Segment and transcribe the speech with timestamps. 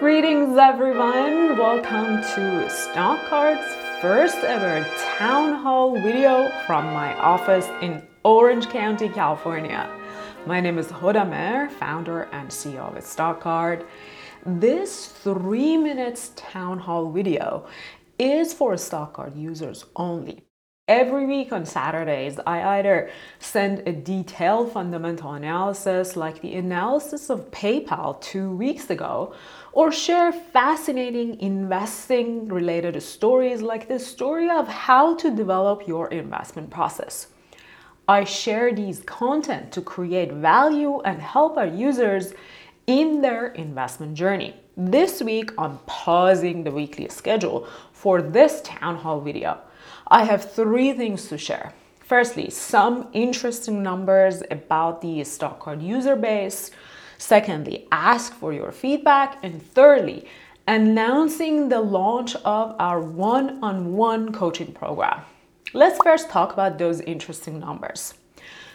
[0.00, 1.58] Greetings, everyone.
[1.58, 4.86] Welcome to Stockcard's first ever
[5.18, 9.90] town hall video from my office in Orange County, California.
[10.46, 13.84] My name is Hoda Mehr, founder and CEO of Stockcard.
[14.46, 17.66] This three minutes town hall video
[18.20, 20.47] is for Stockcard users only.
[20.88, 27.50] Every week on Saturdays, I either send a detailed fundamental analysis like the analysis of
[27.50, 29.34] PayPal two weeks ago,
[29.72, 36.70] or share fascinating investing related stories like the story of how to develop your investment
[36.70, 37.26] process.
[38.08, 42.32] I share these content to create value and help our users
[42.86, 44.56] in their investment journey.
[44.74, 49.58] This week, I'm pausing the weekly schedule for this town hall video
[50.10, 51.74] I have three things to share.
[52.00, 56.70] Firstly, some interesting numbers about the Stockcard user base.
[57.18, 59.38] Secondly, ask for your feedback.
[59.42, 60.26] And thirdly,
[60.66, 65.20] announcing the launch of our one on one coaching program.
[65.74, 68.14] Let's first talk about those interesting numbers.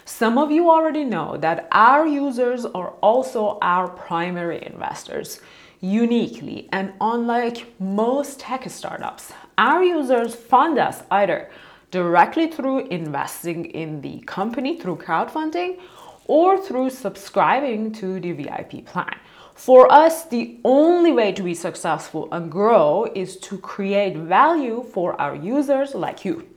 [0.04, 5.40] Some of you already know that our users are also our primary investors.
[5.84, 11.50] Uniquely and unlike most tech startups, our users fund us either
[11.90, 15.78] directly through investing in the company through crowdfunding
[16.24, 19.14] or through subscribing to the VIP plan.
[19.54, 25.20] For us, the only way to be successful and grow is to create value for
[25.20, 26.48] our users like you.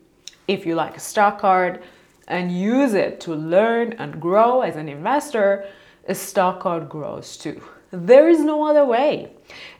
[0.47, 1.83] If you like a stock card
[2.29, 5.67] and use it to learn and grow as an investor,
[6.07, 7.61] a stock card grows too.
[7.91, 9.31] There is no other way.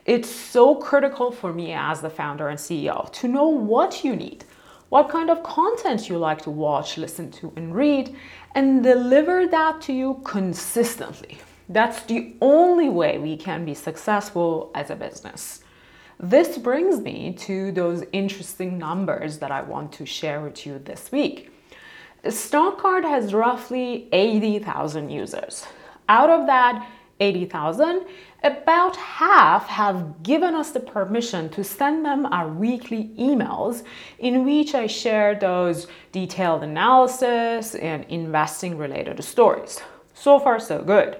[0.05, 4.45] It's so critical for me as the founder and CEO to know what you need,
[4.89, 8.15] what kind of content you like to watch, listen to, and read,
[8.55, 11.37] and deliver that to you consistently.
[11.67, 15.61] That's the only way we can be successful as a business.
[16.19, 21.11] This brings me to those interesting numbers that I want to share with you this
[21.11, 21.51] week.
[22.23, 25.65] Stockcard has roughly 80,000 users.
[26.09, 26.87] Out of that,
[27.19, 28.05] 80,000,
[28.43, 33.83] about half have given us the permission to send them our weekly emails
[34.19, 39.81] in which I share those detailed analysis and investing related stories.
[40.13, 41.17] So far, so good.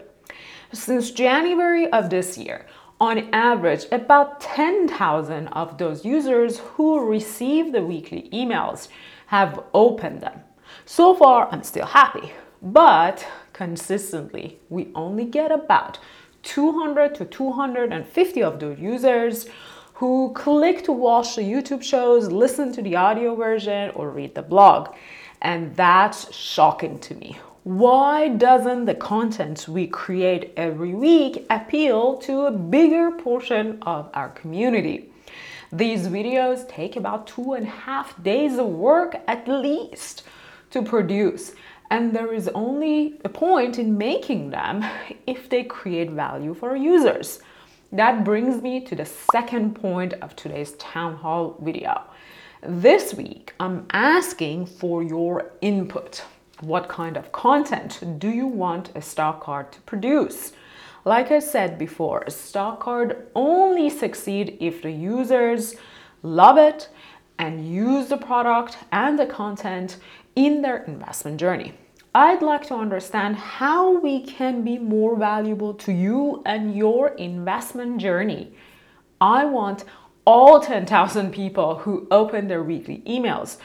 [0.74, 2.66] Since January of this year,
[3.00, 8.88] on average, about 10,000 of those users who receive the weekly emails
[9.28, 10.42] have opened them.
[10.86, 12.32] So far, I'm still happy,
[12.62, 13.26] but
[13.58, 15.98] consistently, we only get about
[16.44, 19.48] 200 to 250 of those users
[19.96, 24.44] who click to watch the YouTube shows, listen to the audio version, or read the
[24.44, 24.96] blog.
[25.42, 27.40] And that's shocking to me.
[27.64, 34.30] Why doesn't the content we create every week appeal to a bigger portion of our
[34.30, 35.12] community?
[35.72, 40.24] These videos take about two and a half days of work at least
[40.70, 41.54] to produce
[41.90, 44.86] and there is only a point in making them
[45.28, 47.40] if they create value for users.
[47.92, 52.02] That brings me to the second point of today's town hall video.
[52.62, 56.24] This week, I'm asking for your input.
[56.60, 60.54] What kind of content do you want a stock card to produce?
[61.06, 65.76] Like I said before, a stock card only succeed if the users
[66.24, 66.90] love it
[67.40, 69.98] and use the product and the content
[70.38, 71.74] in their investment journey.
[72.14, 77.98] I'd like to understand how we can be more valuable to you and your investment
[77.98, 78.54] journey.
[79.20, 79.84] I want
[80.26, 83.58] all 10,000 people who open their weekly emails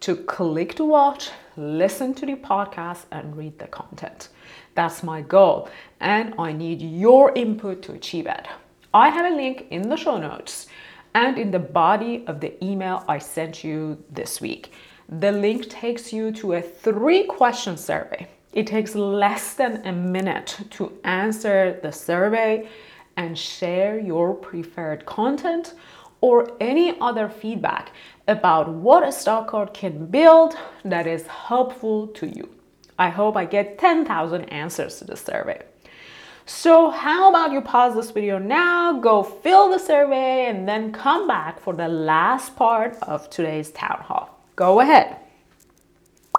[0.00, 4.28] to click to watch, listen to the podcast, and read the content.
[4.74, 5.68] That's my goal,
[6.00, 8.46] and I need your input to achieve it.
[8.92, 10.66] I have a link in the show notes
[11.14, 14.72] and in the body of the email I sent you this week
[15.08, 18.28] the link takes you to a three question survey.
[18.52, 22.68] It takes less than a minute to answer the survey
[23.16, 25.74] and share your preferred content
[26.20, 27.92] or any other feedback
[28.26, 32.48] about what a Stockcard can build that is helpful to you.
[32.98, 35.62] I hope I get 10,000 answers to the survey.
[36.46, 41.28] So how about you pause this video now, go fill the survey, and then come
[41.28, 45.18] back for the last part of today's town hall go ahead.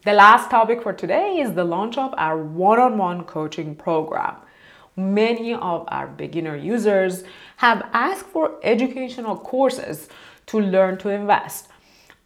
[0.04, 4.36] The last topic for today is the launch of our one on one coaching program.
[4.96, 7.24] Many of our beginner users
[7.58, 10.10] have asked for educational courses
[10.48, 11.70] to learn to invest.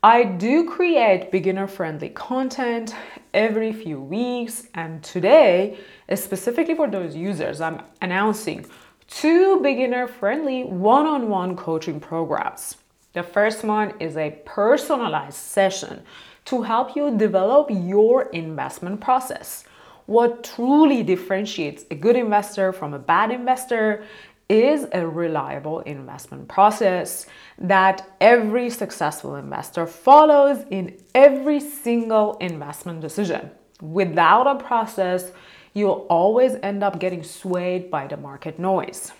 [0.03, 2.95] I do create beginner friendly content
[3.33, 5.77] every few weeks, and today,
[6.15, 8.65] specifically for those users, I'm announcing
[9.07, 12.77] two beginner friendly one on one coaching programs.
[13.13, 16.03] The first one is a personalized session
[16.45, 19.65] to help you develop your investment process.
[20.05, 24.03] What truly differentiates a good investor from a bad investor
[24.47, 27.25] is a reliable investment process
[27.57, 33.51] that every successful investor follows in every single investment decision.
[33.81, 35.31] Without a process,
[35.73, 39.13] you'll always end up getting swayed by the market noise.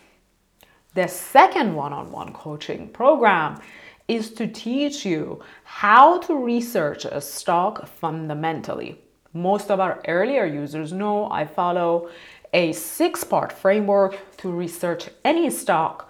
[0.94, 3.62] The second one on one coaching program
[4.10, 9.00] is to teach you how to research a stock fundamentally.
[9.32, 12.10] Most of our earlier users know I follow
[12.52, 16.10] a six part framework to research any stock.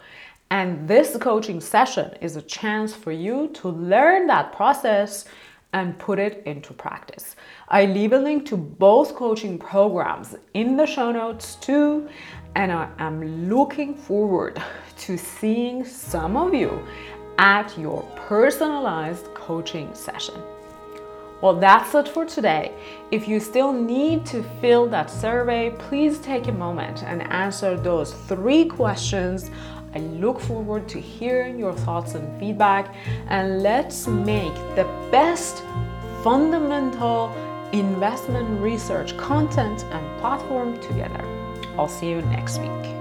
[0.50, 5.26] And this coaching session is a chance for you to learn that process
[5.74, 7.36] and put it into practice.
[7.70, 12.10] I leave a link to both coaching programs in the show notes too,
[12.56, 14.62] and I am looking forward
[15.00, 16.86] to seeing some of you
[17.38, 20.36] at your personalized coaching session.
[21.42, 22.72] Well, that's it for today.
[23.10, 28.14] If you still need to fill that survey, please take a moment and answer those
[28.14, 29.50] three questions.
[29.94, 32.96] I look forward to hearing your thoughts and feedback,
[33.28, 35.64] and let's make the best
[36.24, 37.34] fundamental
[37.74, 41.24] investment research content and platform together.
[41.78, 43.01] I'll see you next week.